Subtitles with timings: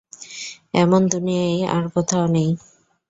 [0.73, 2.49] এমন দুনিয়ায় আর কোথাও নেই।